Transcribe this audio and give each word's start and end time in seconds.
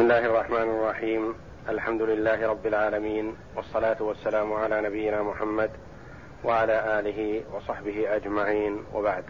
بسم 0.00 0.10
الله 0.10 0.26
الرحمن 0.26 0.62
الرحيم 0.62 1.34
الحمد 1.68 2.02
لله 2.02 2.48
رب 2.48 2.66
العالمين 2.66 3.36
والصلاه 3.56 3.96
والسلام 4.00 4.52
على 4.52 4.80
نبينا 4.80 5.22
محمد 5.22 5.70
وعلى 6.44 7.00
اله 7.00 7.44
وصحبه 7.52 8.16
اجمعين 8.16 8.84
وبعد 8.94 9.24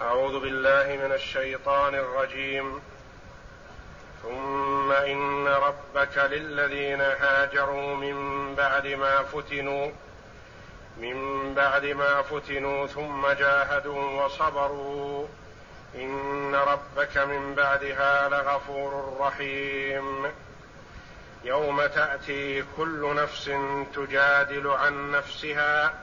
اعوذ 0.00 0.40
بالله 0.40 1.06
من 1.06 1.12
الشيطان 1.12 1.94
الرجيم 1.94 2.80
ثم 4.22 4.92
ان 4.92 5.46
ربك 5.46 6.18
للذين 6.18 7.00
هاجروا 7.00 7.94
من 7.94 8.54
بعد 8.54 8.86
ما 8.86 9.22
فتنوا 9.22 9.90
من 10.96 11.16
بعد 11.54 11.84
ما 11.84 12.22
فتنوا 12.22 12.86
ثم 12.86 13.26
جاهدوا 13.26 14.24
وصبروا 14.24 15.26
إن 15.96 16.54
ربك 16.54 17.18
من 17.18 17.54
بعدها 17.54 18.28
لغفور 18.28 19.16
رحيم. 19.20 20.26
يوم 21.44 21.86
تأتي 21.86 22.64
كل 22.76 23.14
نفس 23.14 23.50
تجادل 23.94 24.68
عن 24.68 25.10
نفسها 25.10 25.94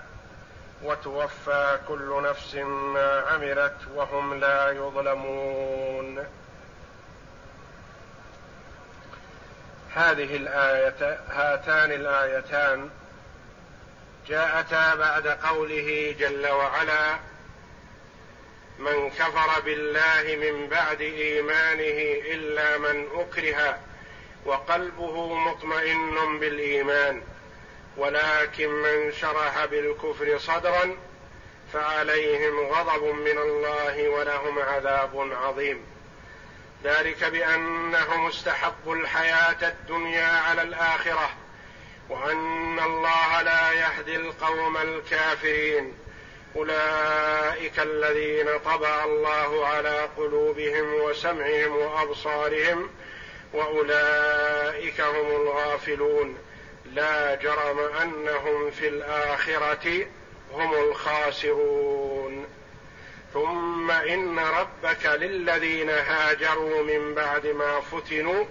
وتوفى 0.84 1.80
كل 1.88 2.24
نفس 2.24 2.56
ما 2.56 3.24
عملت 3.32 3.78
وهم 3.96 4.40
لا 4.40 4.72
يظلمون. 4.72 6.26
هذه 9.94 10.36
الايه 10.36 11.20
هاتان 11.30 11.92
الآيتان 11.92 12.90
جاءتا 14.28 14.96
بعد 14.96 15.28
قوله 15.28 16.16
جل 16.20 16.48
وعلا 16.48 17.16
من 18.84 19.10
كفر 19.10 19.62
بالله 19.66 20.36
من 20.36 20.68
بعد 20.68 21.02
إيمانه 21.02 22.22
إلا 22.34 22.78
من 22.78 23.08
أكره 23.16 23.80
وقلبه 24.46 25.34
مطمئن 25.36 26.40
بالإيمان. 26.40 27.22
ولكن 27.98 28.70
من 28.70 29.12
شرح 29.12 29.66
بالكفر 29.66 30.38
صدرا 30.38 30.98
فعليهم 31.74 32.60
غضب 32.60 33.04
من 33.04 33.38
الله 33.38 34.10
ولهم 34.10 34.60
عذاب 34.60 35.32
عظيم. 35.44 35.86
ذلك 36.84 37.24
بانهم 37.24 38.28
استحبوا 38.28 38.96
الحياة 38.96 39.68
الدنيا 39.68 40.28
على 40.28 40.62
الآخرة 40.62 41.30
وأن 42.10 42.80
الله 42.80 43.42
لا 43.42 43.72
يهدي 43.72 44.16
القوم 44.16 44.78
الكافرين. 44.78 45.94
أولئك 46.56 47.80
الذين 47.80 48.60
طبع 48.66 49.04
الله 49.04 49.68
على 49.68 50.10
قلوبهم 50.18 50.94
وسمعهم 50.94 51.76
وأبصارهم 51.76 52.90
وأولئك 53.54 55.02
هم 55.02 55.42
الغافلون. 55.42 56.38
لا 56.86 57.36
جرم 57.36 57.80
أنهم 57.80 58.72
في 58.72 58.88
الآخرة 58.88 60.06
هم 60.54 60.74
الخاسرون. 60.74 62.46
ثم 63.34 63.92
إن 63.92 64.40
ربك 64.40 65.06
للذين 65.06 65.90
هاجروا 65.90 66.84
من 66.84 67.14
بعد 67.14 67.48
ما 67.48 67.80
فتنوا 67.80 68.46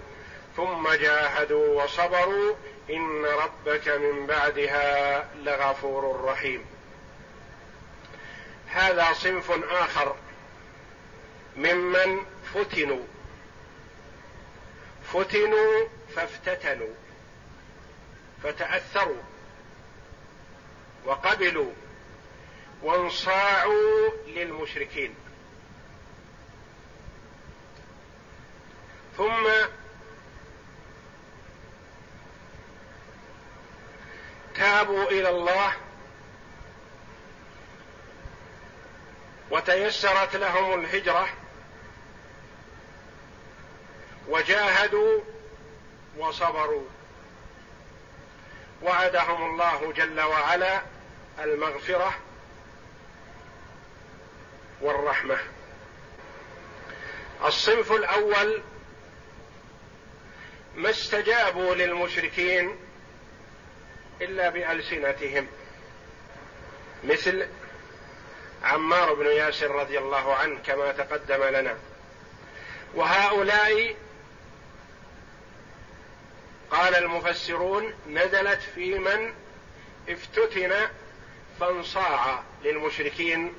ثم 0.57 0.93
جاهدوا 0.93 1.83
وصبروا 1.83 2.53
إن 2.89 3.25
ربك 3.25 3.87
من 3.87 4.25
بعدها 4.25 5.27
لغفور 5.43 6.25
رحيم. 6.25 6.65
هذا 8.73 9.13
صنف 9.13 9.51
آخر 9.71 10.15
ممن 11.57 12.25
فتنوا. 12.53 13.05
فتنوا 15.13 15.87
فافتتنوا 16.15 16.93
فتأثروا 18.43 19.21
وقبلوا 21.05 21.71
وانصاعوا 22.81 24.09
للمشركين. 24.27 25.15
ثم 29.17 29.49
تابوا 34.55 35.03
إلى 35.03 35.29
الله 35.29 35.73
وتيسرت 39.53 40.35
لهم 40.35 40.79
الهجرة 40.79 41.29
وجاهدوا 44.27 45.21
وصبروا. 46.17 46.85
وعدهم 48.81 49.51
الله 49.51 49.93
جل 49.93 50.21
وعلا 50.21 50.81
المغفرة 51.39 52.13
والرحمة. 54.81 55.37
الصنف 57.45 57.91
الأول 57.91 58.61
ما 60.75 60.89
استجابوا 60.89 61.75
للمشركين 61.75 62.75
إلا 64.21 64.49
بألسنتهم 64.49 65.47
مثل 67.03 67.47
عمار 68.63 69.13
بن 69.13 69.25
ياسر 69.25 69.71
رضي 69.71 69.97
الله 69.97 70.35
عنه 70.35 70.59
كما 70.65 70.91
تقدم 70.91 71.43
لنا. 71.43 71.77
وهؤلاء 72.95 73.95
قال 76.71 76.95
المفسرون 76.95 77.93
نزلت 78.09 78.61
في 78.75 78.99
من 78.99 79.33
افتتن 80.09 80.73
فانصاع 81.59 82.43
للمشركين 82.63 83.53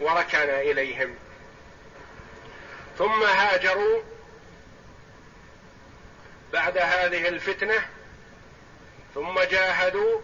وركن 0.00 0.38
إليهم. 0.38 1.14
ثم 2.98 3.22
هاجروا 3.22 4.02
بعد 6.52 6.78
هذه 6.78 7.28
الفتنة 7.28 7.86
ثم 9.14 9.40
جاهدوا 9.40 10.20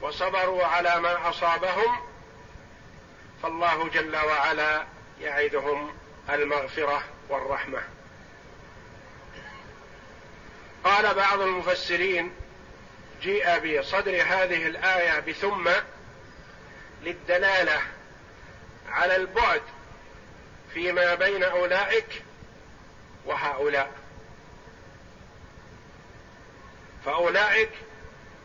وصبروا 0.00 0.64
على 0.64 1.00
ما 1.00 1.30
أصابهم 1.30 2.00
فالله 3.42 3.88
جل 3.88 4.16
وعلا 4.16 4.86
يعدهم 5.20 5.94
المغفرة 6.30 7.04
والرحمة. 7.28 7.82
قال 10.84 11.14
بعض 11.14 11.40
المفسرين 11.40 12.32
جيء 13.22 13.58
بصدر 13.58 14.22
هذه 14.22 14.66
الآية 14.66 15.20
بثم 15.20 15.70
للدلالة 17.02 17.82
على 18.88 19.16
البعد 19.16 19.62
فيما 20.74 21.14
بين 21.14 21.44
أولئك 21.44 22.22
وهؤلاء. 23.26 23.92
فأولئك 27.04 27.70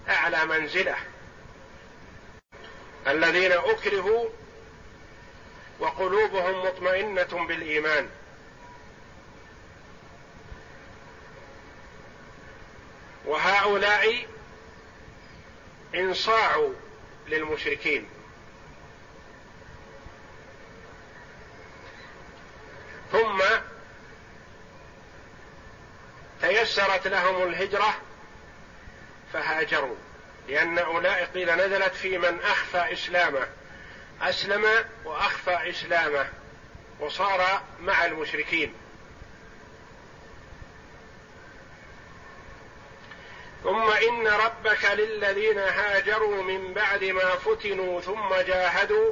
أعلى 0.09 0.45
منزلة. 0.45 0.95
الذين 3.07 3.51
أكرهوا 3.51 4.29
وقلوبهم 5.79 6.65
مطمئنة 6.65 7.47
بالإيمان. 7.47 8.09
وهؤلاء 13.25 14.27
انصاعوا 15.95 16.73
للمشركين. 17.27 18.09
ثم 23.11 23.43
تيسرت 26.41 27.07
لهم 27.07 27.43
الهجرة 27.43 27.97
فهاجروا. 29.33 29.95
لأن 30.47 30.77
أولئك 30.77 31.29
قيل 31.29 31.55
نزلت 31.55 31.95
في 31.95 32.17
من 32.17 32.41
أخفى 32.41 32.93
إسلامه 32.93 33.47
أسلم 34.21 34.65
وأخفى 35.05 35.69
إسلامه 35.69 36.29
وصار 36.99 37.61
مع 37.79 38.05
المشركين. 38.05 38.73
ثم 43.63 43.91
إن 43.91 44.27
ربك 44.27 44.85
للذين 44.85 45.57
هاجروا 45.57 46.43
من 46.43 46.73
بعد 46.73 47.03
ما 47.03 47.35
فتنوا 47.35 48.01
ثم 48.01 48.35
جاهدوا 48.47 49.11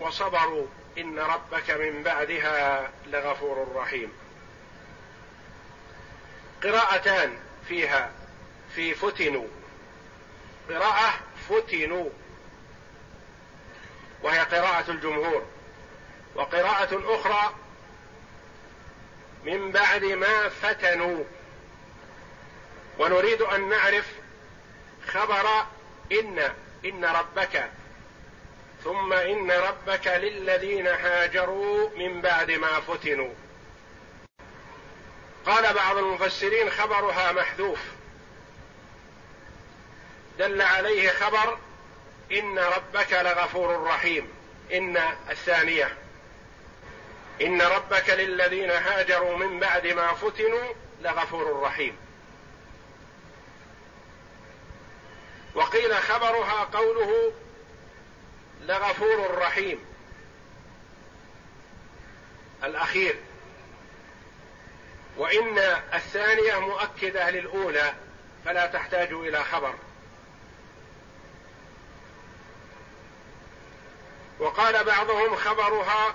وصبروا. 0.00 0.66
إن 0.98 1.18
ربك 1.18 1.70
من 1.70 2.02
بعدها 2.02 2.90
لغفور 3.06 3.68
رحيم. 3.76 4.12
قراءتان 6.62 7.38
فيها 7.68 8.10
في 8.74 8.94
فتنوا. 8.94 9.46
قراءة 10.70 11.14
فتنوا. 11.48 12.10
وهي 14.22 14.38
قراءة 14.38 14.90
الجمهور. 14.90 15.46
وقراءة 16.34 17.14
أخرى 17.14 17.54
من 19.44 19.72
بعد 19.72 20.04
ما 20.04 20.48
فتنوا. 20.48 21.24
ونريد 22.98 23.42
أن 23.42 23.68
نعرف 23.68 24.06
خبر 25.08 25.66
إن 26.12 26.52
إن 26.84 27.04
ربك 27.04 27.70
ثم 28.84 29.12
إن 29.12 29.50
ربك 29.50 30.06
للذين 30.06 30.86
هاجروا 30.86 31.90
من 31.96 32.20
بعد 32.20 32.50
ما 32.50 32.80
فتنوا. 32.80 33.34
قال 35.46 35.74
بعض 35.74 35.96
المفسرين 35.96 36.70
خبرها 36.70 37.32
محذوف. 37.32 37.97
دل 40.38 40.62
عليه 40.62 41.10
خبر 41.10 41.58
إن 42.32 42.58
ربك 42.58 43.12
لغفور 43.12 43.82
رحيم. 43.82 44.28
إن 44.72 44.96
الثانية 45.30 45.96
إن 47.40 47.62
ربك 47.62 48.10
للذين 48.10 48.70
هاجروا 48.70 49.36
من 49.36 49.60
بعد 49.60 49.86
ما 49.86 50.12
فتنوا 50.12 50.72
لغفور 51.00 51.62
رحيم. 51.62 51.96
وقيل 55.54 55.94
خبرها 55.94 56.64
قوله 56.64 57.32
لغفور 58.60 59.38
رحيم. 59.38 59.84
الأخير 62.64 63.16
وإن 65.16 65.58
الثانية 65.94 66.58
مؤكدة 66.58 67.30
للأولى 67.30 67.94
فلا 68.44 68.66
تحتاج 68.66 69.12
إلى 69.12 69.44
خبر. 69.44 69.74
وقال 74.38 74.84
بعضهم 74.84 75.36
خبرها 75.36 76.14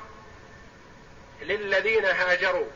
للذين 1.42 2.06
هاجروا. 2.06 2.68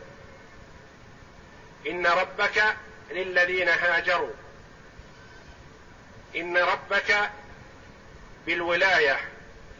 إن 1.86 2.06
ربك 2.06 2.64
للذين 3.10 3.68
هاجروا. 3.68 4.32
إن 6.36 6.56
ربك 6.56 7.30
بالولاية 8.46 9.20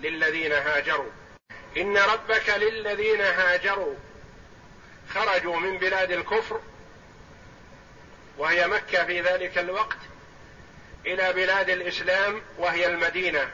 للذين 0.01 0.53
هاجروا. 0.53 1.11
إن 1.77 1.97
ربك 1.97 2.49
للذين 2.49 3.21
هاجروا. 3.21 3.95
خرجوا 5.15 5.57
من 5.57 5.79
بلاد 5.79 6.11
الكفر 6.11 6.61
وهي 8.39 8.67
مكة 8.67 9.05
في 9.05 9.21
ذلك 9.21 9.59
الوقت 9.59 9.99
إلى 11.07 11.33
بلاد 11.33 11.71
الإسلام 11.71 12.43
وهي 12.59 12.87
المدينة. 12.87 13.51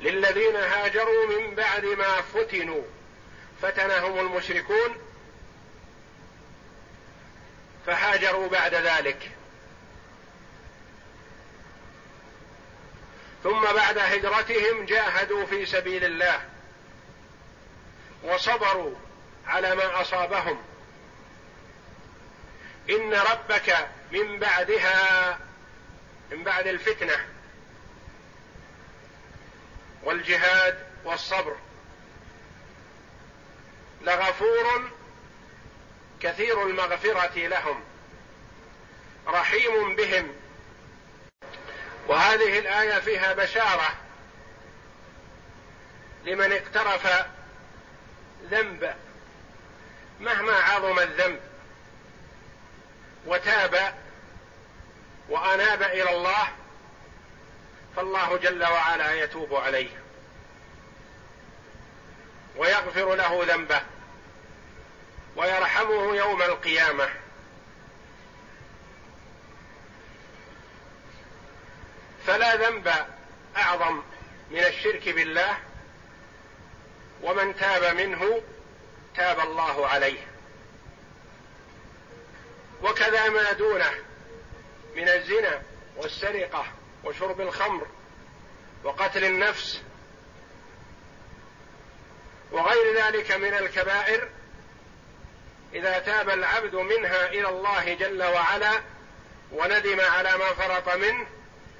للذين 0.00 0.56
هاجروا 0.56 1.26
من 1.26 1.54
بعد 1.54 1.84
ما 1.84 2.20
فتنوا 2.20 2.82
فتنهم 3.62 4.18
المشركون 4.20 4.98
فهاجروا 7.86 8.48
بعد 8.48 8.74
ذلك. 8.74 9.30
ثم 13.42 13.60
بعد 13.60 13.98
هجرتهم 13.98 14.84
جاهدوا 14.84 15.46
في 15.46 15.66
سبيل 15.66 16.04
الله 16.04 16.40
وصبروا 18.22 18.94
على 19.46 19.74
ما 19.74 20.00
أصابهم. 20.00 20.62
إن 22.90 23.14
ربك 23.14 23.88
من 24.12 24.38
بعدها 24.38 25.38
من 26.30 26.44
بعد 26.44 26.66
الفتنة 26.66 27.26
والجهاد 30.02 30.86
والصبر. 31.04 31.56
لغفور 34.02 34.90
كثير 36.20 36.66
المغفرة 36.66 37.46
لهم. 37.46 37.84
رحيم 39.26 39.96
بهم. 39.96 40.34
وهذه 42.06 42.58
الآية 42.58 43.00
فيها 43.00 43.32
بشارة 43.32 43.94
لمن 46.24 46.52
اقترف 46.52 47.26
ذنب. 48.50 48.94
مهما 50.20 50.52
عظم 50.52 50.98
الذنب 50.98 51.40
وتاب 53.26 53.94
وأناب 55.28 55.82
إلى 55.82 56.10
الله 56.16 56.48
فالله 57.96 58.36
جل 58.36 58.64
وعلا 58.64 59.14
يتوب 59.14 59.54
عليه 59.54 59.90
ويغفر 62.56 63.14
له 63.14 63.44
ذنبه 63.44 63.82
ويرحمه 65.36 66.16
يوم 66.16 66.42
القيامة. 66.42 67.08
فلا 72.26 72.56
ذنب 72.56 72.92
أعظم 73.56 74.02
من 74.50 74.64
الشرك 74.64 75.08
بالله 75.08 75.58
ومن 77.22 77.56
تاب 77.56 77.96
منه 77.96 78.42
تاب 79.16 79.40
الله 79.40 79.88
عليه. 79.88 80.26
وكذا 82.82 83.28
ما 83.28 83.52
دونه 83.52 83.90
من 84.96 85.08
الزنا 85.08 85.62
والسرقة 85.96 86.66
وشرب 87.04 87.40
الخمر 87.40 87.86
وقتل 88.84 89.24
النفس 89.24 89.82
وغير 92.52 92.96
ذلك 92.96 93.32
من 93.32 93.54
الكبائر 93.54 94.28
إذا 95.74 95.98
تاب 95.98 96.30
العبد 96.30 96.74
منها 96.74 97.26
إلى 97.28 97.48
الله 97.48 97.94
جل 97.94 98.22
وعلا 98.22 98.80
وندم 99.52 100.00
على 100.00 100.36
ما 100.36 100.52
فرط 100.52 100.96
منه 100.96 101.26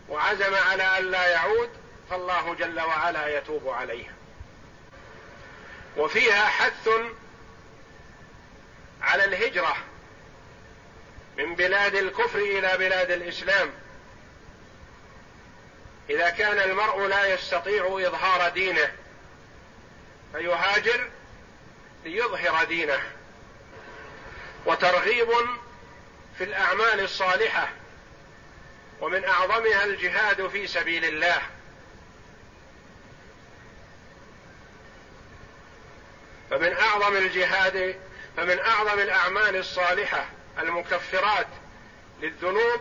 وعزم 0.08 0.54
على 0.54 0.82
أن 0.82 1.10
لا 1.10 1.26
يعود 1.26 1.70
فالله 2.10 2.54
جل 2.54 2.80
وعلا 2.80 3.38
يتوب 3.38 3.68
عليه 3.68 4.14
وفيها 5.96 6.46
حث 6.46 6.88
على 9.02 9.24
الهجرة 9.24 9.76
من 11.38 11.54
بلاد 11.54 11.94
الكفر 11.94 12.38
إلى 12.38 12.76
بلاد 12.78 13.10
الإسلام. 13.10 13.70
إذا 16.10 16.30
كان 16.30 16.58
المرء 16.58 17.06
لا 17.06 17.34
يستطيع 17.34 17.84
إظهار 17.86 18.48
دينه 18.48 18.92
فيهاجر 20.32 21.10
ليظهر 22.04 22.64
دينه. 22.64 23.00
وترغيب 24.66 25.28
في 26.38 26.44
الأعمال 26.44 27.00
الصالحة 27.00 27.68
ومن 29.00 29.24
أعظمها 29.24 29.84
الجهاد 29.84 30.48
في 30.48 30.66
سبيل 30.66 31.04
الله. 31.04 31.42
فمن 36.50 36.72
أعظم 36.72 37.16
الجهاد 37.16 38.00
فمن 38.36 38.58
أعظم 38.58 38.98
الأعمال 38.98 39.56
الصالحة 39.56 40.28
المكفرات 40.58 41.46
للذنوب 42.22 42.80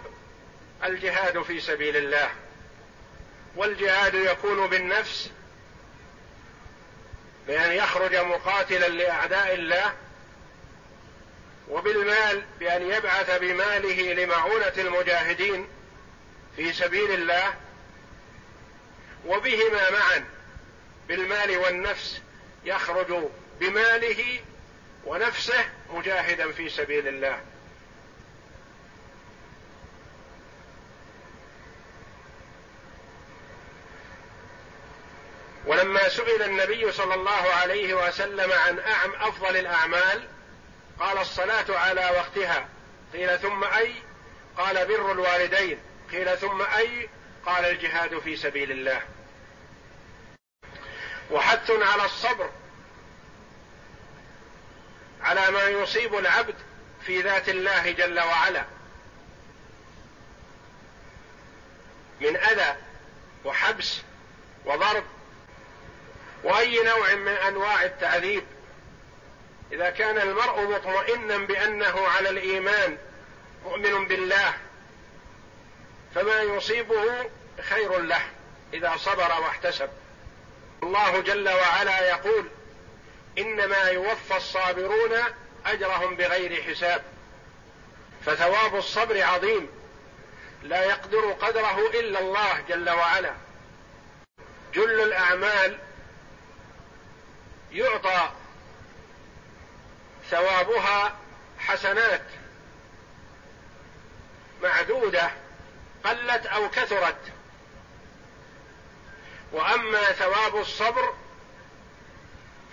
الجهاد 0.84 1.42
في 1.42 1.60
سبيل 1.60 1.98
الله. 1.98 2.32
والجهاد 3.56 4.14
يكون 4.14 4.68
بالنفس 4.68 5.30
بأن 7.48 7.72
يخرج 7.72 8.16
مقاتلا 8.16 8.88
لأعداء 8.88 9.54
الله 9.54 9.94
وبالمال 11.70 12.44
بأن 12.60 12.92
يبعث 12.92 13.40
بماله 13.40 14.14
لمعونة 14.14 14.74
المجاهدين 14.78 15.68
في 16.56 16.74
سبيل 16.74 17.12
الله 17.12 17.54
وبهما 19.26 19.90
معا 19.90 20.26
بالمال 21.08 21.58
والنفس 21.58 22.22
يخرج 22.66 23.24
بماله 23.60 24.40
ونفسه 25.06 25.66
مجاهدا 25.94 26.52
في 26.52 26.70
سبيل 26.70 27.08
الله. 27.08 27.40
سئل 36.10 36.42
النبي 36.42 36.92
صلى 36.92 37.14
الله 37.14 37.54
عليه 37.54 37.94
وسلم 37.94 38.52
عن 38.52 38.80
أعم 38.80 39.14
أفضل 39.16 39.58
الأعمال 39.58 40.28
قال 41.00 41.18
الصلاة 41.18 41.66
على 41.70 42.02
وقتها. 42.02 42.68
قيل 43.14 43.40
ثم 43.40 43.64
أي؟ 43.64 43.94
قال 44.58 44.88
بر 44.88 45.12
الوالدين. 45.12 45.80
قيل 46.12 46.38
ثم 46.38 46.62
أي؟ 46.62 47.10
قال 47.46 47.66
الجهاد 47.66 48.20
في 48.20 48.36
سبيل 48.36 48.72
الله. 48.72 49.02
وحث 51.32 51.72
على 51.72 52.06
الصبر 52.06 52.50
على 55.22 55.52
ما 55.52 55.64
يصيب 55.64 56.16
العبد 56.16 56.56
في 57.06 57.22
ذات 57.22 57.50
الله 57.50 57.92
جل 57.92 58.20
وعلا. 58.20 58.66
من 62.22 62.38
أذى 62.38 62.76
وحبس 63.46 64.02
وضرب 64.66 65.04
وأي 66.44 66.84
نوع 66.84 67.16
من 67.16 67.32
أنواع 67.32 67.84
التعذيب؟ 67.84 68.44
إذا 69.72 69.90
كان 69.90 70.18
المرء 70.18 70.62
مطمئنا 70.62 71.38
بأنه 71.38 72.08
على 72.08 72.30
الإيمان 72.30 72.98
مؤمن 73.66 74.08
بالله 74.08 74.54
فما 76.16 76.42
يصيبه 76.42 77.30
خير 77.70 78.00
له 78.00 78.22
إذا 78.74 78.94
صبر 78.98 79.42
واحتسب. 79.42 79.90
الله 80.84 81.20
جل 81.22 81.50
وعلا 81.50 82.08
يقول 82.10 82.46
إنما 83.38 83.84
يوفى 83.84 84.38
الصابرون 84.38 85.18
أجرهم 85.66 86.16
بغير 86.16 86.64
حساب. 86.64 87.04
فثواب 88.26 88.76
الصبر 88.76 89.24
عظيم 89.24 89.70
لا 90.64 90.84
يقدر 90.84 91.32
قدره 91.32 91.90
إلا 91.94 92.20
الله 92.20 92.62
جل 92.70 92.90
وعلا. 92.90 93.34
جل 94.74 95.02
الأعمال 95.02 95.80
يعطى 97.72 98.32
ثوابها 100.30 101.18
حسنات 101.60 102.26
معدودة 104.64 105.32
قلت 106.04 106.46
أو 106.46 106.70
كثرت. 106.70 107.32
وأما 109.52 110.12
ثواب 110.12 110.56
الصبر 110.56 111.14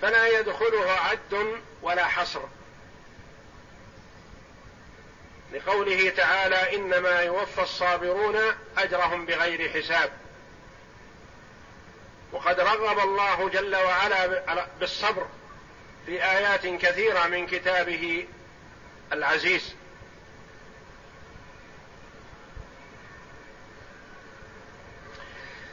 فلا 0.03 0.41
يدخله 0.41 0.91
عد 0.91 1.61
ولا 1.83 2.05
حصر. 2.05 2.43
لقوله 5.53 6.11
تعالى 6.11 6.77
إنما 6.77 7.21
يوفى 7.21 7.63
الصابرون 7.63 8.37
أجرهم 8.79 9.27
بغير 9.27 9.71
حساب. 9.71 10.13
وقد 12.33 12.61
رغب 12.61 12.99
الله 12.99 13.49
جل 13.49 13.77
وعلا 13.77 14.67
بالصبر 14.81 15.27
في 16.07 16.25
آيات 16.25 16.67
كثيرة 16.67 17.27
من 17.27 17.47
كتابه 17.47 18.27
العزيز. 19.13 19.75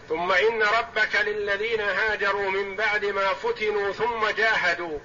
ثم 0.09 0.31
إن 0.31 0.63
ربك 0.63 1.15
للذين 1.15 1.81
هاجروا 1.81 2.49
من 2.49 2.75
بعد 2.75 3.05
ما 3.05 3.33
فتنوا 3.33 3.91
ثم 3.91 4.29
جاهدوا 4.29 4.99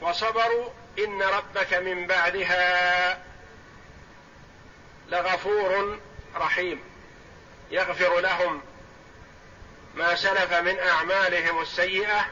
وصبروا 0.00 0.70
إن 0.98 1.22
ربك 1.22 1.74
من 1.74 2.06
بعدها 2.06 3.22
لغفور 5.08 5.98
رحيم. 6.36 6.80
يغفر 7.70 8.20
لهم 8.20 8.62
ما 9.94 10.14
سلف 10.14 10.52
من 10.52 10.78
أعمالهم 10.78 11.62
السيئة 11.62 12.26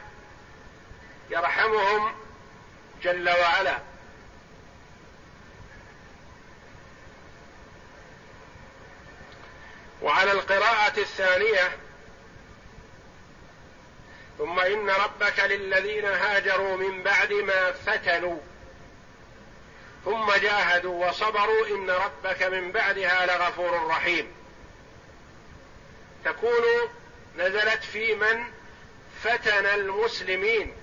يرحمهم 1.29 2.15
جل 3.03 3.29
وعلا. 3.29 3.79
وعلى 10.01 10.31
القراءة 10.31 10.99
الثانية 10.99 11.77
ثم 14.37 14.59
إن 14.59 14.89
ربك 14.89 15.39
للذين 15.39 16.05
هاجروا 16.05 16.77
من 16.77 17.03
بعد 17.03 17.33
ما 17.33 17.71
فتنوا 17.71 18.39
ثم 20.05 20.31
جاهدوا 20.31 21.07
وصبروا 21.07 21.67
إن 21.67 21.89
ربك 21.89 22.43
من 22.43 22.71
بعدها 22.71 23.25
لغفور 23.25 23.87
رحيم. 23.87 24.33
تكون 26.25 26.63
نزلت 27.37 27.83
في 27.83 28.15
من 28.15 28.43
فتن 29.23 29.65
المسلمين 29.65 30.73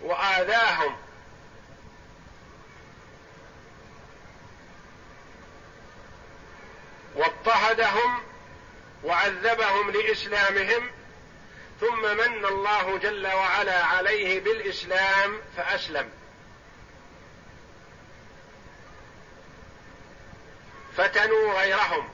وآذاهم. 0.00 0.96
واضطهدهم 7.14 8.22
وعذبهم 9.04 9.90
لإسلامهم 9.90 10.90
ثم 11.80 12.02
من 12.02 12.44
الله 12.44 12.98
جل 12.98 13.26
وعلا 13.26 13.84
عليه 13.84 14.40
بالإسلام 14.40 15.40
فأسلم. 15.56 16.10
فتنوا 20.96 21.60
غيرهم. 21.60 22.08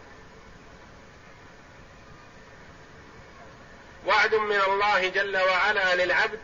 وعد 4.07 4.35
من 4.35 4.61
الله 4.61 5.09
جل 5.09 5.37
وعلا 5.37 5.95
للعبد 5.95 6.41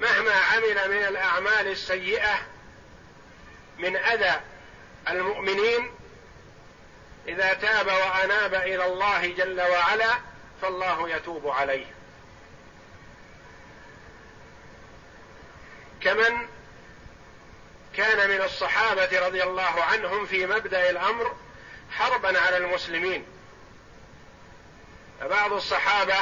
مهما 0.00 0.32
عمل 0.32 0.90
من 0.90 1.04
الأعمال 1.04 1.68
السيئة 1.68 2.38
من 3.78 3.96
أذى 3.96 4.40
المؤمنين 5.08 5.90
إذا 7.28 7.52
تاب 7.54 7.86
وأناب 7.86 8.54
إلى 8.54 8.86
الله 8.86 9.26
جل 9.26 9.60
وعلا 9.60 10.10
فالله 10.62 11.10
يتوب 11.10 11.48
عليه. 11.48 11.86
كمن 16.00 16.48
كان 17.96 18.30
من 18.30 18.40
الصحابة 18.40 19.26
رضي 19.26 19.42
الله 19.42 19.82
عنهم 19.82 20.26
في 20.26 20.46
مبدأ 20.46 20.90
الأمر 20.90 21.36
حربا 21.90 22.40
على 22.40 22.56
المسلمين. 22.56 23.26
فبعض 25.22 25.52
الصحابة 25.52 26.16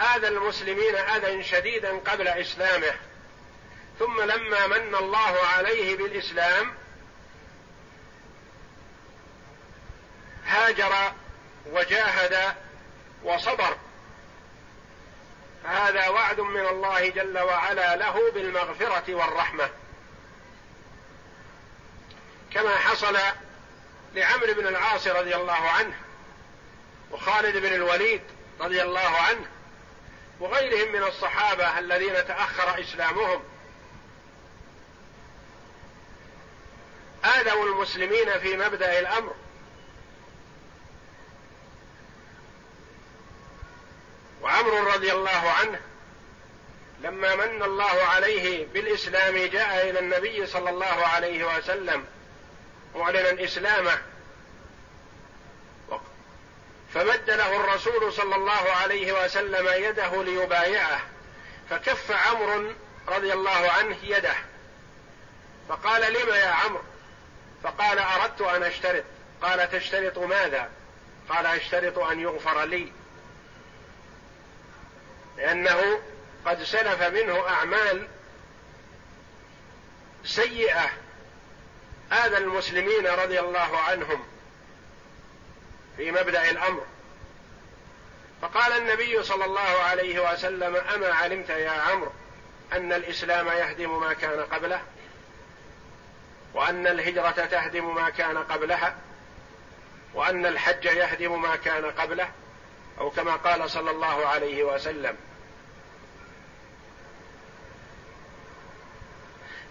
آذى 0.00 0.28
المسلمين 0.28 0.96
أذى 0.96 1.44
شديدا 1.44 1.98
قبل 1.98 2.28
إسلامه 2.28 2.92
ثم 3.98 4.20
لما 4.20 4.66
من 4.66 4.94
الله 4.94 5.38
عليه 5.56 5.96
بالإسلام 5.96 6.74
هاجر 10.46 11.12
وجاهد 11.66 12.54
وصبر. 13.24 13.76
هذا 15.64 16.08
وعد 16.08 16.40
من 16.40 16.66
الله 16.66 17.08
جل 17.08 17.38
وعلا 17.38 17.96
له 17.96 18.30
بالمغفرة 18.34 19.14
والرحمة. 19.14 19.70
كما 22.54 22.76
حصل 22.76 23.18
لعمرو 24.14 24.54
بن 24.54 24.66
العاص 24.66 25.06
رضي 25.06 25.36
الله 25.36 25.68
عنه 25.68 25.94
وخالد 27.10 27.56
بن 27.56 27.72
الوليد 27.72 28.22
رضي 28.60 28.82
الله 28.82 29.00
عنه 29.16 29.46
وغيرهم 30.40 30.92
من 30.92 31.02
الصحابة 31.02 31.78
الذين 31.78 32.26
تأخر 32.26 32.80
إسلامهم. 32.80 33.42
آذوا 37.24 37.66
المسلمين 37.66 38.38
في 38.38 38.56
مبدأ 38.56 39.00
الأمر. 39.00 39.34
وعمر 44.42 44.94
رضي 44.94 45.12
الله 45.12 45.50
عنه 45.50 45.80
لما 47.00 47.34
من 47.34 47.62
الله 47.62 48.02
عليه 48.02 48.66
بالإسلام 48.66 49.36
جاء 49.36 49.90
إلى 49.90 49.98
النبي 49.98 50.46
صلى 50.46 50.70
الله 50.70 50.86
عليه 50.86 51.58
وسلم 51.58 52.04
معلنا 52.94 53.44
اسلامه 53.44 54.02
فمد 56.94 57.30
له 57.30 57.56
الرسول 57.56 58.12
صلى 58.12 58.34
الله 58.34 58.72
عليه 58.72 59.24
وسلم 59.24 59.68
يده 59.84 60.22
ليبايعه 60.22 61.00
فكف 61.70 62.10
عمرو 62.10 62.72
رضي 63.08 63.32
الله 63.32 63.70
عنه 63.70 63.96
يده. 64.02 64.34
فقال 65.68 66.12
لم 66.12 66.28
يا 66.28 66.46
عمرو؟ 66.46 66.82
فقال 67.62 67.98
أردت 67.98 68.40
أن 68.40 68.62
أشترط. 68.62 69.04
قال 69.42 69.70
تشترط 69.70 70.18
ماذا؟ 70.18 70.70
قال 71.28 71.46
أشترط 71.46 71.98
أن 71.98 72.20
يغفر 72.20 72.64
لي. 72.64 72.92
لأنه 75.36 76.02
قد 76.46 76.62
سلف 76.62 77.02
منه 77.02 77.48
أعمال 77.48 78.08
سيئة. 80.24 80.90
آذى 82.12 82.36
المسلمين 82.38 83.06
رضي 83.06 83.40
الله 83.40 83.78
عنهم. 83.78 84.29
في 86.00 86.10
مبدأ 86.10 86.50
الأمر. 86.50 86.86
فقال 88.42 88.72
النبي 88.72 89.22
صلى 89.22 89.44
الله 89.44 89.60
عليه 89.60 90.32
وسلم 90.32 90.76
أما 90.76 91.14
علمت 91.14 91.50
يا 91.50 91.70
عمرو 91.70 92.12
أن 92.72 92.92
الإسلام 92.92 93.48
يهدم 93.48 94.00
ما 94.00 94.12
كان 94.12 94.40
قبله 94.40 94.82
وأن 96.54 96.86
الهجرة 96.86 97.30
تهدم 97.30 97.94
ما 97.94 98.10
كان 98.10 98.38
قبلها 98.38 98.96
وأن 100.14 100.46
الحج 100.46 100.84
يهدم 100.84 101.42
ما 101.42 101.56
كان 101.56 101.84
قبله 101.84 102.30
أو 102.98 103.10
كما 103.10 103.36
قال 103.36 103.70
صلى 103.70 103.90
الله 103.90 104.26
عليه 104.26 104.64
وسلم. 104.64 105.16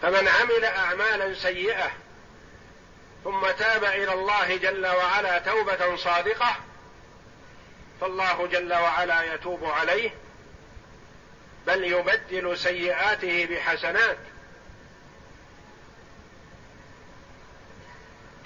فمن 0.02 0.28
عمل 0.28 0.66
أعمالا 0.66 1.34
سيئة 1.34 1.92
ثم 3.24 3.52
تاب 3.52 3.84
إلى 3.84 4.14
الله 4.14 4.58
جل 4.58 4.88
وعلا 4.88 5.40
توبة 5.40 5.96
صادقة 5.96 6.56
فالله 8.02 8.48
جل 8.48 8.74
وعلا 8.74 9.34
يتوب 9.34 9.66
عليه 9.66 10.12
بل 11.68 11.84
يبدل 11.84 12.58
سيئاته 12.58 13.46
بحسنات. 13.46 14.18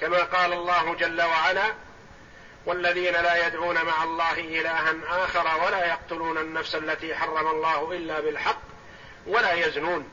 كما 0.01 0.24
قال 0.24 0.53
الله 0.53 0.96
جل 0.96 1.22
وعلا 1.22 1.74
والذين 2.65 3.13
لا 3.13 3.48
يدعون 3.48 3.86
مع 3.86 4.03
الله 4.03 4.39
إلها 4.39 4.94
آخر 5.08 5.65
ولا 5.65 5.86
يقتلون 5.86 6.38
النفس 6.38 6.75
التي 6.75 7.15
حرم 7.15 7.48
الله 7.48 7.92
إلا 7.92 8.20
بالحق 8.20 8.62
ولا 9.27 9.53
يزنون. 9.53 10.12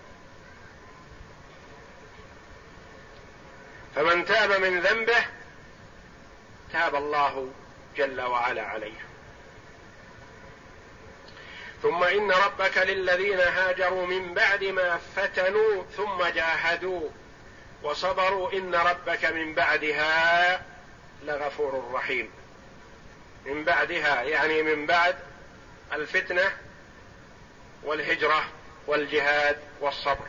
فمن 4.01 4.25
تاب 4.25 4.51
من 4.51 4.79
ذنبه 4.79 5.25
تاب 6.73 6.95
الله 6.95 7.51
جل 7.97 8.21
وعلا 8.21 8.61
عليه. 8.61 8.99
ثم 11.81 12.03
إن 12.03 12.31
ربك 12.31 12.77
للذين 12.77 13.39
هاجروا 13.39 14.05
من 14.07 14.33
بعد 14.33 14.63
ما 14.63 14.99
فتنوا 15.15 15.83
ثم 15.97 16.23
جاهدوا 16.23 17.09
وصبروا 17.83 18.53
إن 18.53 18.75
ربك 18.75 19.25
من 19.25 19.53
بعدها 19.53 20.65
لغفور 21.23 21.91
رحيم. 21.93 22.31
من 23.45 23.63
بعدها 23.63 24.21
يعني 24.21 24.61
من 24.61 24.85
بعد 24.85 25.15
الفتنة 25.93 26.51
والهجرة 27.83 28.43
والجهاد 28.87 29.59
والصبر. 29.81 30.27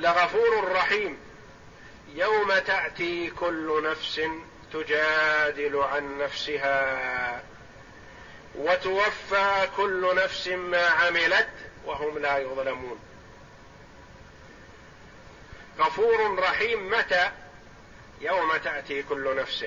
لغفور 0.00 0.72
رحيم. 0.72 1.18
يوم 2.14 2.58
تأتي 2.58 3.30
كل 3.30 3.82
نفس 3.90 4.20
تجادل 4.72 5.76
عن 5.76 6.18
نفسها. 6.18 7.42
وتوفى 8.54 9.68
كل 9.76 10.16
نفس 10.16 10.48
ما 10.48 10.86
عملت 10.86 11.48
وهم 11.84 12.18
لا 12.18 12.38
يظلمون. 12.38 13.00
غفور 15.78 16.38
رحيم 16.38 16.90
متى؟ 16.90 17.30
يوم 18.20 18.56
تأتي 18.56 19.02
كل 19.02 19.36
نفس. 19.36 19.64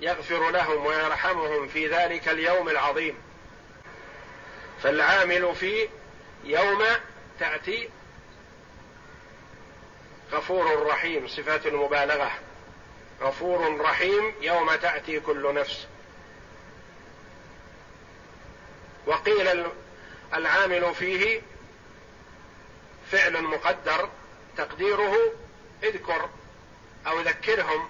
يغفر 0.00 0.50
لهم 0.50 0.86
ويرحمهم 0.86 1.68
في 1.68 1.88
ذلك 1.88 2.28
اليوم 2.28 2.68
العظيم. 2.68 3.18
فالعامل 4.82 5.54
في 5.54 5.88
يوم 6.44 6.84
تأتي 7.40 7.90
غفور 10.32 10.86
رحيم 10.86 11.28
صفات 11.28 11.66
المبالغه 11.66 12.32
غفور 13.20 13.80
رحيم 13.80 14.34
يوم 14.40 14.74
تأتي 14.74 15.20
كل 15.20 15.54
نفس. 15.54 15.86
وقيل 19.06 19.66
العامل 20.34 20.94
فيه 20.94 21.42
فعل 23.10 23.42
مقدر 23.42 24.08
تقديره 24.56 25.16
اذكر 25.82 26.28
أو 27.06 27.20
ذكرهم. 27.20 27.88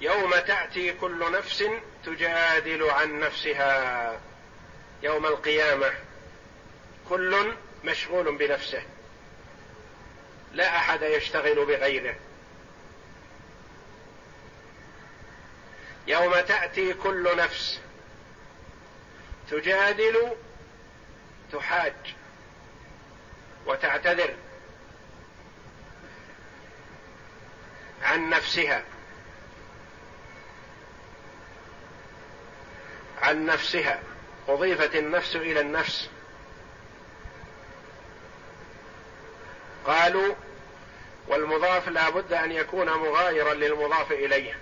يوم 0.00 0.30
تأتي 0.30 0.92
كل 0.92 1.32
نفس 1.32 1.64
تجادل 2.04 2.90
عن 2.90 3.20
نفسها. 3.20 4.20
يوم 5.02 5.26
القيامة 5.26 5.92
كل 7.08 7.54
مشغول 7.84 8.36
بنفسه. 8.36 8.82
لا 10.54 10.76
أحد 10.76 11.02
يشتغل 11.02 11.66
بغيره. 11.66 12.14
يوم 16.06 16.40
تأتي 16.40 16.94
كل 16.94 17.36
نفس 17.36 17.80
تجادل 19.50 20.36
تحاج 21.52 21.94
وتعتذر 23.66 24.34
عن 28.02 28.30
نفسها. 28.30 28.84
عن 33.22 33.46
نفسها. 33.46 34.02
أضيفت 34.48 34.94
النفس 34.94 35.36
إلى 35.36 35.60
النفس. 35.60 36.10
قالوا 39.86 40.34
والمضاف 41.28 41.88
لا 41.88 42.10
بد 42.10 42.32
أن 42.32 42.52
يكون 42.52 42.86
مغايرا 42.86 43.54
للمضاف 43.54 44.12
إليه. 44.12 44.58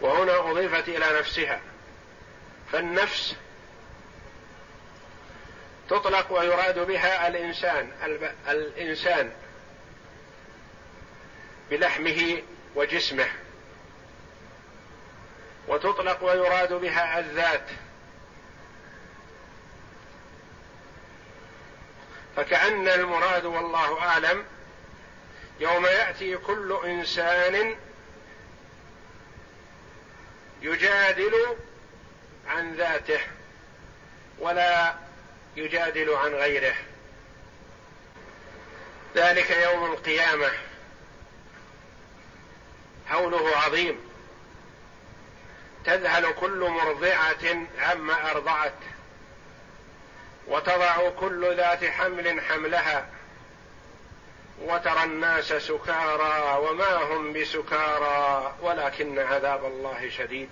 وهنا 0.00 0.50
أضيفت 0.50 0.88
إلى 0.88 1.18
نفسها. 1.18 1.60
فالنفس 2.72 3.36
تطلق 5.88 6.32
ويراد 6.32 6.78
بها 6.78 7.28
الإنسان 7.28 7.90
الإنسان 8.48 9.32
بلحمه 11.70 12.42
وجسمه. 12.74 13.28
وتطلق 15.68 16.24
ويراد 16.24 16.72
بها 16.72 17.18
الذات. 17.18 17.64
فكأن 22.36 22.88
المراد 22.88 23.44
والله 23.44 24.02
أعلم 24.02 24.44
يوم 25.60 25.86
يأتي 25.86 26.36
كل 26.36 26.78
إنسان 26.84 27.76
يجادل 30.62 31.56
عن 32.48 32.74
ذاته 32.74 33.20
ولا 34.38 34.94
يجادل 35.56 36.10
عن 36.10 36.34
غيره. 36.34 36.74
ذلك 39.16 39.50
يوم 39.50 39.92
القيامة. 39.92 40.50
هوله 43.10 43.56
عظيم. 43.56 44.00
تذهل 45.84 46.32
كل 46.32 46.68
مرضعة 46.70 47.66
عما 47.78 48.30
أرضعت. 48.30 48.72
وتضع 50.46 51.10
كل 51.10 51.56
ذات 51.56 51.84
حمل 51.84 52.40
حملها 52.40 53.08
وترى 54.60 55.04
الناس 55.04 55.52
سكارى 55.52 56.58
وما 56.58 56.96
هم 56.96 57.32
بسكارى 57.32 58.54
ولكن 58.62 59.18
عذاب 59.18 59.64
الله 59.64 60.10
شديد. 60.18 60.50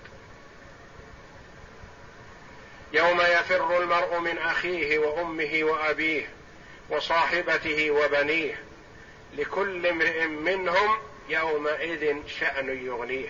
يوم 2.93 3.21
يفر 3.21 3.83
المرء 3.83 4.19
من 4.19 4.39
أخيه 4.39 4.99
وأمه 4.99 5.61
وأبيه 5.63 6.31
وصاحبته 6.91 7.91
وبنيه 7.91 8.63
لكل 9.37 9.87
امرئ 9.87 10.27
منهم 10.27 10.99
يومئذ 11.29 12.17
شأن 12.41 12.87
يغنيه. 12.87 13.29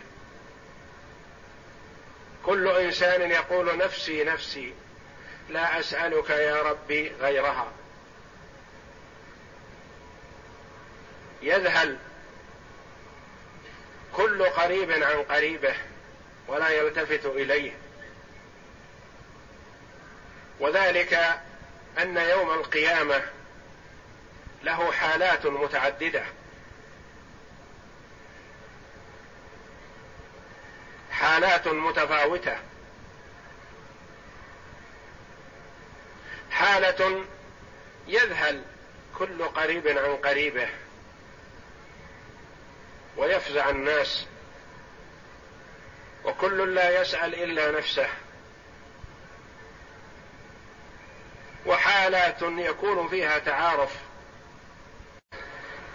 كل 2.46 2.68
إنسان 2.68 3.30
يقول 3.30 3.78
نفسي 3.78 4.24
نفسي 4.24 4.74
لا 5.48 5.80
أسألك 5.80 6.30
يا 6.30 6.62
ربي 6.62 7.12
غيرها. 7.20 7.72
يذهل 11.42 11.98
كل 14.12 14.44
قريب 14.44 14.90
عن 14.90 15.22
قريبه 15.22 15.74
ولا 16.48 16.68
يلتفت 16.68 17.26
إليه. 17.26 17.72
وذلك 20.60 21.14
أن 21.98 22.16
يوم 22.16 22.50
القيامة 22.50 23.22
له 24.62 24.92
حالات 24.92 25.46
متعددة. 25.46 26.24
حالات 31.10 31.68
متفاوتة. 31.68 32.67
حالة 36.58 37.24
يذهل 38.06 38.62
كل 39.18 39.44
قريب 39.44 39.88
عن 39.88 40.16
قريبه 40.16 40.68
ويفزع 43.16 43.70
الناس 43.70 44.26
وكل 46.24 46.74
لا 46.74 47.00
يسأل 47.00 47.34
إلا 47.34 47.70
نفسه. 47.70 48.08
وحالات 51.66 52.42
يكون 52.42 53.08
فيها 53.08 53.38
تعارف. 53.38 53.96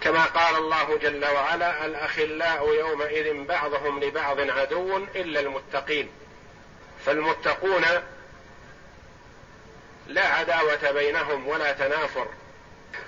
كما 0.01 0.25
قال 0.25 0.55
الله 0.55 0.97
جل 0.97 1.25
وعلا 1.25 1.85
الأخلاء 1.85 2.73
يومئذ 2.73 3.43
بعضهم 3.43 3.99
لبعض 3.99 4.39
عدو 4.39 4.97
إلا 4.97 5.39
المتقين. 5.39 6.11
فالمتقون 7.05 7.85
لا 10.07 10.27
عداوة 10.27 10.91
بينهم 10.91 11.47
ولا 11.47 11.71
تنافر. 11.71 12.27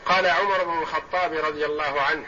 قال 0.05 0.25
عمر 0.25 0.63
بن 0.63 0.81
الخطاب 0.81 1.33
رضي 1.33 1.65
الله 1.65 2.01
عنه 2.01 2.25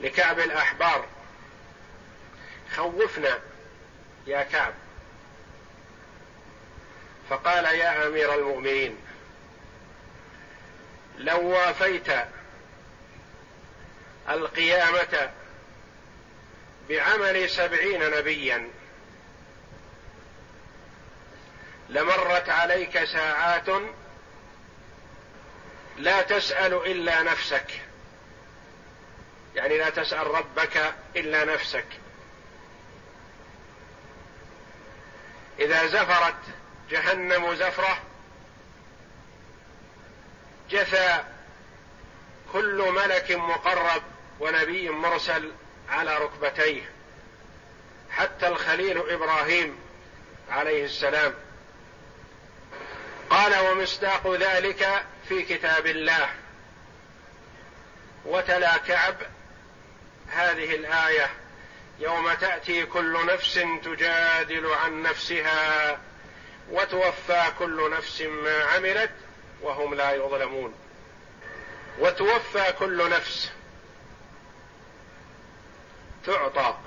لكعب 0.00 0.40
الأحبار 0.40 1.06
خوفنا 2.76 3.38
يا 4.26 4.42
كعب. 4.42 4.74
فقال 7.30 7.64
يا 7.64 8.06
أمير 8.06 8.34
المؤمنين 8.34 8.96
لو 11.18 11.48
وافيت 11.48 12.08
القيامة 14.28 15.30
بعمل 16.88 17.50
سبعين 17.50 18.10
نبيا 18.10 18.70
لمرت 21.90 22.48
عليك 22.48 23.04
ساعات 23.04 23.68
لا 25.96 26.22
تسأل 26.22 26.72
إلا 26.74 27.22
نفسك. 27.22 27.80
يعني 29.54 29.78
لا 29.78 29.90
تسأل 29.90 30.26
ربك 30.26 30.94
إلا 31.16 31.44
نفسك. 31.44 31.86
إذا 35.58 35.86
زفرت 35.86 36.34
جهنم 36.90 37.54
زفرة 37.54 37.98
جثى 40.70 41.24
كل 42.52 42.92
ملك 42.92 43.30
مقرب 43.30 44.02
ونبي 44.40 44.90
مرسل 44.90 45.52
على 45.88 46.18
ركبتيه 46.18 46.90
حتى 48.10 48.48
الخليل 48.48 49.10
إبراهيم 49.10 49.78
عليه 50.50 50.84
السلام. 50.84 51.34
قال 53.40 53.58
ومصداق 53.58 54.34
ذلك 54.34 55.04
في 55.28 55.42
كتاب 55.42 55.86
الله. 55.86 56.28
وتلا 58.24 58.76
كعب 58.76 59.16
هذه 60.28 60.74
الآية 60.74 61.30
يوم 61.98 62.34
تأتي 62.34 62.86
كل 62.86 63.26
نفس 63.26 63.54
تجادل 63.84 64.66
عن 64.66 65.02
نفسها 65.02 65.98
وتوفى 66.70 67.44
كل 67.58 67.90
نفس 67.90 68.20
ما 68.20 68.64
عملت 68.64 69.10
وهم 69.60 69.94
لا 69.94 70.12
يظلمون. 70.12 70.74
وتوفى 71.98 72.72
كل 72.78 73.10
نفس 73.10 73.50
تعطى 76.26 76.78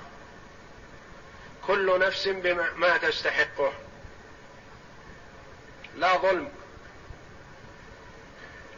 كل 1.66 2.00
نفس 2.00 2.28
بما 2.28 2.96
تستحقه. 2.96 3.72
لا 5.96 6.16
ظلم 6.16 6.48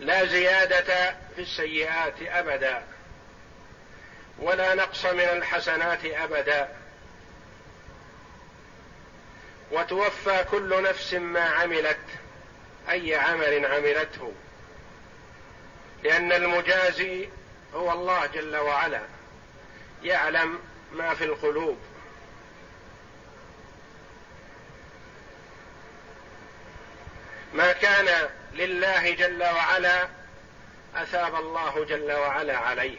لا 0.01 0.25
زيادة 0.25 1.17
في 1.37 1.43
السيئات 1.43 2.15
أبدا 2.23 2.83
ولا 4.39 4.75
نقص 4.75 5.07
من 5.07 5.21
الحسنات 5.21 6.05
أبدا. 6.05 6.69
وتوفى 9.73 10.45
كل 10.51 10.83
نفس 10.83 11.15
ما 11.15 11.41
عملت 11.41 11.99
أي 12.91 13.15
عمل 13.15 13.67
عملته 13.67 14.33
لأن 16.03 16.33
المجازي 16.33 17.29
هو 17.75 17.93
الله 17.93 18.27
جل 18.27 18.57
وعلا 18.57 19.03
يعلم 20.03 20.59
ما 20.93 21.15
في 21.15 21.25
القلوب. 21.25 21.79
ما 27.57 27.73
كان 27.73 28.29
لله 28.53 29.11
جل 29.11 29.42
وعلا 29.42 30.09
أثاب 30.97 31.35
الله 31.35 31.85
جل 31.85 32.12
وعلا 32.12 32.59
عليه. 32.59 32.99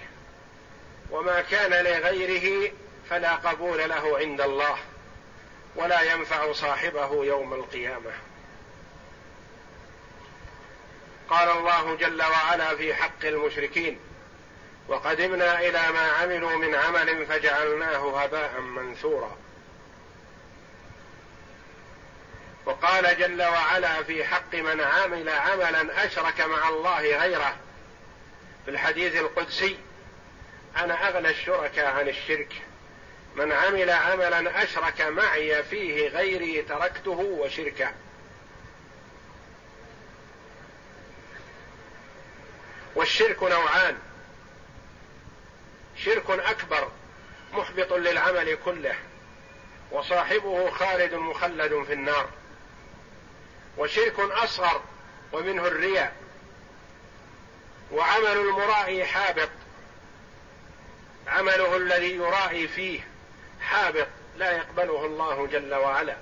وما 1.11 1.41
كان 1.41 1.85
لغيره 1.85 2.71
فلا 3.09 3.35
قبول 3.35 3.89
له 3.89 4.17
عند 4.17 4.41
الله 4.41 4.77
ولا 5.75 6.01
ينفع 6.01 6.53
صاحبه 6.53 7.25
يوم 7.25 7.53
القيامة. 7.53 8.11
قال 11.29 11.49
الله 11.49 11.95
جل 11.95 12.21
وعلا 12.21 12.75
في 12.75 12.95
حق 12.95 13.25
المشركين 13.25 13.99
وقدمنا 14.87 15.59
إلى 15.59 15.91
ما 15.93 16.11
عملوا 16.11 16.55
من 16.55 16.75
عمل 16.75 17.25
فجعلناه 17.25 18.21
هباء 18.23 18.61
منثورا. 18.61 19.37
وقال 22.67 23.17
جل 23.17 23.41
وعلا 23.41 24.03
في 24.03 24.25
حق 24.25 24.55
من 24.55 24.81
عمل 24.81 25.29
عملا 25.29 26.05
أشرك 26.05 26.41
مع 26.41 26.69
الله 26.69 27.17
غيره. 27.17 27.55
في 28.65 28.71
الحديث 28.71 29.15
القدسي 29.15 29.77
أنا 30.77 31.07
أغنى 31.09 31.29
الشركاء 31.29 31.85
عن 31.85 32.09
الشرك. 32.09 32.53
من 33.35 33.51
عمل 33.51 33.89
عملا 33.89 34.63
أشرك 34.63 35.01
معي 35.01 35.63
فيه 35.63 36.07
غيري 36.07 36.61
تركته 36.61 37.19
وشركه. 37.19 37.91
والشرك 42.95 43.43
نوعان. 43.43 43.97
شرك 45.97 46.29
أكبر 46.29 46.91
محبط 47.53 47.93
للعمل 47.93 48.57
كله 48.65 48.95
وصاحبه 49.91 50.69
خالد 50.69 51.13
مخلد 51.13 51.83
في 51.87 51.93
النار. 51.93 52.29
وشرك 53.77 54.19
أصغر 54.19 54.81
ومنه 55.31 55.67
الرياء. 55.67 56.15
وعمل 57.91 58.27
المرائي 58.27 59.05
حابط. 59.05 59.49
عمله 61.27 61.77
الذي 61.77 62.15
يرائي 62.15 62.67
فيه 62.67 63.07
حابط. 63.61 64.07
لا 64.37 64.51
يقبله 64.51 65.05
الله 65.05 65.47
جل 65.47 65.73
وعلا. 65.73 66.15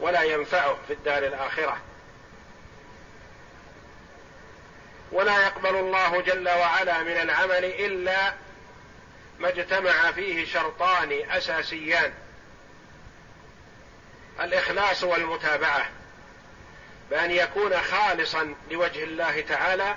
ولا 0.00 0.22
ينفعه 0.22 0.78
في 0.86 0.92
الدار 0.92 1.26
الآخرة. 1.26 1.78
ولا 5.12 5.42
يقبل 5.42 5.76
الله 5.76 6.20
جل 6.20 6.48
وعلا 6.48 7.02
من 7.02 7.16
العمل 7.16 7.64
إلا 7.64 8.34
ما 9.38 9.48
اجتمع 9.48 10.12
فيه 10.12 10.46
شرطان 10.46 11.12
أساسيان. 11.30 12.14
الإخلاص 14.40 15.04
والمتابعة 15.04 15.88
بأن 17.10 17.30
يكون 17.30 17.80
خالصا 17.80 18.54
لوجه 18.70 19.04
الله 19.04 19.40
تعالى 19.40 19.96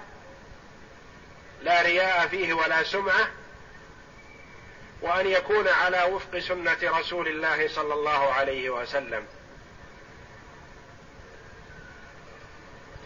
لا 1.61 1.81
رياء 1.81 2.27
فيه 2.27 2.53
ولا 2.53 2.83
سمعة 2.83 3.27
وأن 5.01 5.27
يكون 5.27 5.67
على 5.67 6.03
وفق 6.03 6.39
سنة 6.39 6.77
رسول 6.83 7.27
الله 7.27 7.67
صلى 7.67 7.93
الله 7.93 8.33
عليه 8.33 8.69
وسلم. 8.69 9.25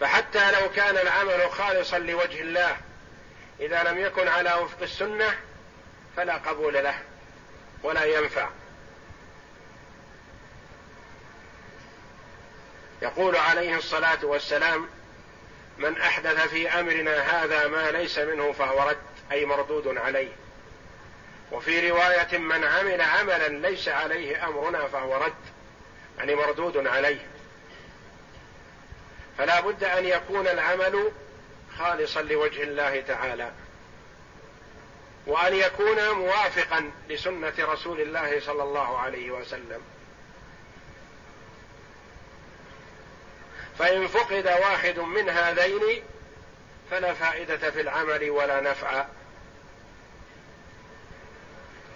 فحتى 0.00 0.50
لو 0.50 0.70
كان 0.70 0.96
العمل 0.96 1.50
خالصا 1.50 1.98
لوجه 1.98 2.40
الله 2.40 2.76
إذا 3.60 3.82
لم 3.82 3.98
يكن 3.98 4.28
على 4.28 4.54
وفق 4.54 4.82
السنة 4.82 5.34
فلا 6.16 6.34
قبول 6.34 6.74
له 6.74 6.98
ولا 7.82 8.04
ينفع. 8.04 8.48
يقول 13.02 13.36
عليه 13.36 13.76
الصلاة 13.76 14.24
والسلام 14.24 14.88
من 15.78 16.00
أحدث 16.00 16.48
في 16.48 16.68
أمرنا 16.68 17.18
هذا 17.18 17.66
ما 17.68 17.90
ليس 17.90 18.18
منه 18.18 18.52
فهو 18.52 18.88
رد 18.88 18.96
أي 19.32 19.44
مردود 19.44 19.98
عليه. 19.98 20.32
وفي 21.52 21.90
رواية 21.90 22.38
من 22.38 22.64
عمل 22.64 23.00
عملا 23.00 23.48
ليس 23.48 23.88
عليه 23.88 24.48
أمرنا 24.48 24.86
فهو 24.86 25.16
رد 25.16 25.32
يعني 26.18 26.34
مردود 26.34 26.86
عليه. 26.86 27.26
فلا 29.38 29.60
بد 29.60 29.84
أن 29.84 30.06
يكون 30.06 30.48
العمل 30.48 31.12
خالصا 31.78 32.22
لوجه 32.22 32.62
الله 32.62 33.00
تعالى 33.00 33.52
وأن 35.26 35.54
يكون 35.54 36.10
موافقا 36.10 36.90
لسنة 37.08 37.52
رسول 37.58 38.00
الله 38.00 38.40
صلى 38.40 38.62
الله 38.62 38.98
عليه 38.98 39.30
وسلم. 39.30 39.82
فإن 43.80 44.06
فقد 44.06 44.46
واحد 44.46 44.98
من 44.98 45.28
هذين 45.28 46.02
فلا 46.90 47.14
فائدة 47.14 47.70
في 47.70 47.80
العمل 47.80 48.30
ولا 48.30 48.60
نفع. 48.60 49.04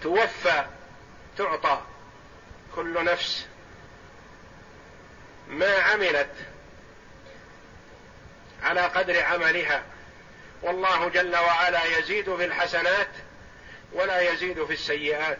توفى 0.01 0.65
تعطى 1.37 1.81
كل 2.75 3.03
نفس 3.03 3.45
ما 5.47 5.75
عملت 5.75 6.33
على 8.63 8.81
قدر 8.81 9.23
عملها. 9.23 9.83
والله 10.61 11.09
جل 11.09 11.35
وعلا 11.35 11.83
يزيد 11.83 12.35
في 12.35 12.45
الحسنات 12.45 13.09
ولا 13.93 14.21
يزيد 14.21 14.65
في 14.65 14.73
السيئات. 14.73 15.39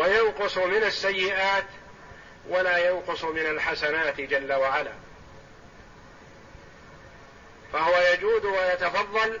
وينقص 0.00 0.58
من 0.58 0.82
السيئات 0.82 1.64
ولا 2.48 2.90
ينقص 2.90 3.24
من 3.24 3.46
الحسنات 3.46 4.20
جل 4.20 4.52
وعلا. 4.52 4.92
فهو 7.72 7.96
يجود 8.12 8.44
ويتفضل 8.44 9.40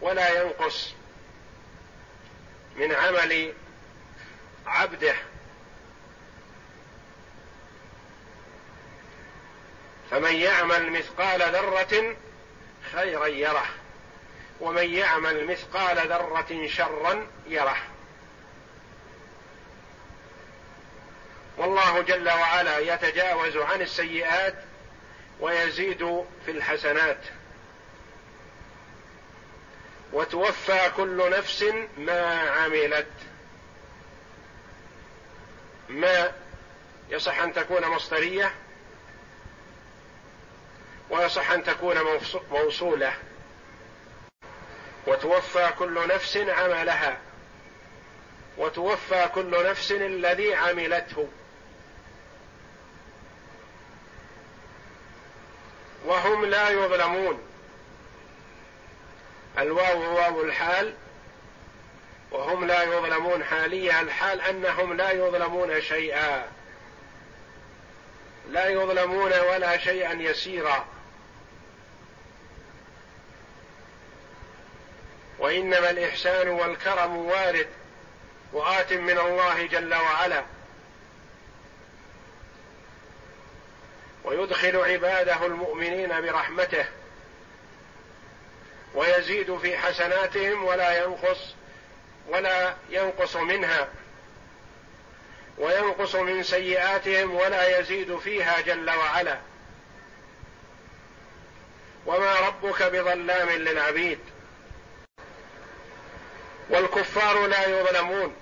ولا 0.00 0.42
ينقص 0.42 0.94
من 2.76 2.92
عمل 2.92 3.52
عبده. 4.66 5.14
فمن 10.10 10.34
يعمل 10.34 10.92
مثقال 10.92 11.42
ذرة 11.42 12.16
خيرا 12.92 13.26
يره 13.26 13.66
ومن 14.60 14.94
يعمل 14.94 15.46
مثقال 15.46 16.08
ذرة 16.08 16.66
شرا 16.66 17.26
يره. 17.46 17.89
والله 21.60 22.02
جل 22.02 22.28
وعلا 22.28 22.78
يتجاوز 22.78 23.56
عن 23.56 23.82
السيئات 23.82 24.54
ويزيد 25.40 26.24
في 26.44 26.50
الحسنات. 26.50 27.18
وتوفى 30.12 30.90
كل 30.96 31.30
نفس 31.30 31.64
ما 31.96 32.50
عملت. 32.50 33.12
ما 35.88 36.32
يصح 37.10 37.40
أن 37.40 37.52
تكون 37.52 37.86
مصدرية 37.88 38.54
ويصح 41.10 41.50
أن 41.50 41.64
تكون 41.64 41.96
موصولة. 42.50 43.12
وتوفى 45.06 45.72
كل 45.78 46.08
نفس 46.08 46.36
عملها. 46.36 47.18
وتوفى 48.58 49.28
كل 49.34 49.70
نفس 49.70 49.92
الذي 49.92 50.54
عملته. 50.54 51.28
وهم 56.04 56.44
لا 56.44 56.68
يظلمون. 56.70 57.42
الواو 59.58 60.14
واو 60.14 60.42
الحال 60.42 60.94
وهم 62.30 62.64
لا 62.64 62.82
يظلمون 62.82 63.44
حاليا. 63.44 64.00
الحال 64.00 64.40
أنهم 64.40 64.92
لا 64.92 65.10
يظلمون 65.10 65.80
شيئا. 65.80 66.48
لا 68.50 68.68
يظلمون 68.68 69.32
ولا 69.40 69.78
شيئا 69.78 70.12
يسيرا. 70.12 70.86
وإنما 75.38 75.90
الإحسان 75.90 76.48
والكرم 76.48 77.16
وارد. 77.16 77.68
وات 78.52 78.92
من 78.92 79.18
الله 79.18 79.66
جل 79.66 79.94
وعلا. 79.94 80.44
ويدخل 84.30 84.76
عباده 84.76 85.46
المؤمنين 85.46 86.20
برحمته 86.20 86.84
ويزيد 88.94 89.58
في 89.58 89.78
حسناتهم 89.78 90.64
ولا 90.64 91.04
ينقص 91.04 91.54
ولا 92.28 92.74
ينقص 92.90 93.36
منها 93.36 93.88
وينقص 95.58 96.14
من 96.14 96.42
سيئاتهم 96.42 97.34
ولا 97.34 97.78
يزيد 97.78 98.18
فيها 98.18 98.60
جل 98.60 98.90
وعلا. 98.90 99.38
وما 102.06 102.34
ربك 102.34 102.82
بظلام 102.82 103.48
للعبيد. 103.48 104.18
والكفار 106.70 107.46
لا 107.46 107.66
يظلمون. 107.66 108.36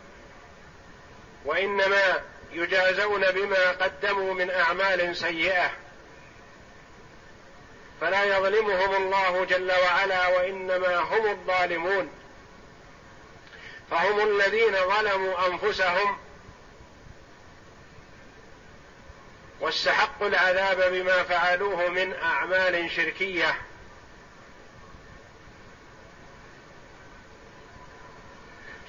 وإنما 1.45 2.23
يجازون 2.53 3.31
بما 3.31 3.71
قدموا 3.71 4.35
من 4.35 4.51
أعمال 4.51 5.17
سيئة. 5.17 5.71
فلا 8.01 8.25
يظلمهم 8.25 8.95
الله 8.97 9.45
جل 9.45 9.73
وعلا 9.73 10.27
وإنما 10.27 10.97
هم 10.97 11.27
الظالمون. 11.27 12.11
فهم 13.91 14.21
الذين 14.21 14.73
ظلموا 14.73 15.47
أنفسهم 15.47 16.19
واستحقوا 19.61 20.29
العذاب 20.29 20.93
بما 20.93 21.23
فعلوه 21.23 21.89
من 21.89 22.15
أعمال 22.15 22.91
شركية. 22.91 23.55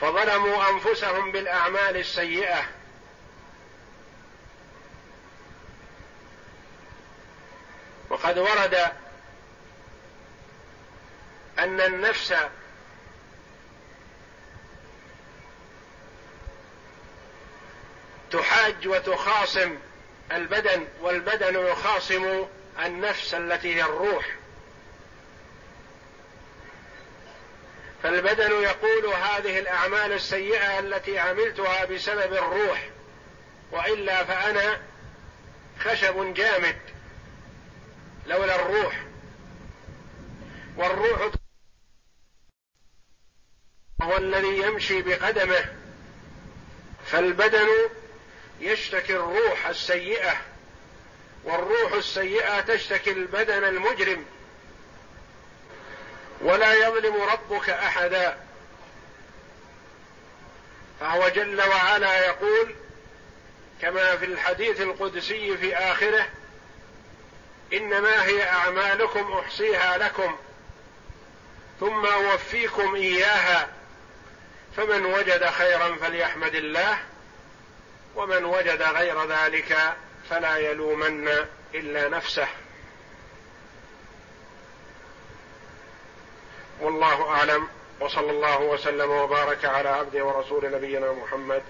فظلموا 0.01 0.69
أنفسهم 0.69 1.31
بالأعمال 1.31 1.97
السيئة. 1.97 2.78
وقد 8.09 8.37
ورد 8.37 8.91
أن 11.59 11.81
النفس 11.81 12.33
تحاج 18.31 18.87
وتخاصم 18.87 19.77
البدن 20.31 20.87
والبدن 21.01 21.67
يخاصم 21.67 22.45
النفس 22.85 23.33
التي 23.33 23.75
هي 23.75 23.81
الروح. 23.81 24.25
فالبدن 28.03 28.51
يقول 28.51 29.05
هذه 29.05 29.59
الأعمال 29.59 30.11
السيئة 30.11 30.79
التي 30.79 31.19
عملتها 31.19 31.85
بسبب 31.85 32.33
الروح 32.33 32.89
وإلا 33.71 34.23
فأنا 34.23 34.81
خشب 35.79 36.33
جامد. 36.33 36.77
لولا 38.29 38.55
الروح. 38.55 39.03
والروح 40.77 41.31
هو 44.01 44.17
الذي 44.17 44.57
يمشي 44.57 45.01
بقدمه. 45.01 45.65
فالبدن 47.05 47.67
يشتكي 48.59 49.15
الروح 49.15 49.67
السيئة 49.67 50.37
والروح 51.43 51.93
السيئة 51.93 52.61
تشتكي 52.61 53.11
البدن 53.11 53.63
المجرم. 53.63 54.25
ولا 56.41 56.73
يظلم 56.73 57.21
ربك 57.21 57.69
أحدا. 57.69 58.37
فهو 60.99 61.29
جل 61.29 61.61
وعلا 61.61 62.25
يقول 62.25 62.75
كما 63.81 64.15
في 64.15 64.25
الحديث 64.25 64.81
القدسي 64.81 65.57
في 65.57 65.75
آخره 65.75 66.29
إنما 67.73 68.25
هي 68.25 68.43
أعمالكم 68.43 69.33
أحصيها 69.33 69.97
لكم 69.97 70.37
ثم 71.79 72.05
أوفيكم 72.05 72.95
إياها 72.95 73.69
فمن 74.77 75.05
وجد 75.05 75.45
خيرا 75.45 75.95
فليحمد 75.95 76.55
الله 76.55 76.97
ومن 78.15 78.45
وجد 78.45 78.81
غير 78.81 79.25
ذلك 79.25 79.77
فلا 80.29 80.57
يلومن 80.57 81.27
إلا 81.73 82.09
نفسه. 82.09 82.47
والله 86.79 87.29
أعلم 87.29 87.67
وصلى 87.99 88.31
الله 88.31 88.61
وسلم 88.61 89.09
وبارك 89.09 89.65
على 89.65 89.89
عبده 89.89 90.25
ورسول 90.25 90.71
نبينا 90.71 91.11
محمد 91.11 91.63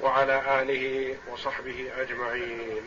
وعلى 0.00 0.62
آله 0.62 1.16
وصحبه 1.28 1.90
أجمعين. 1.98 2.82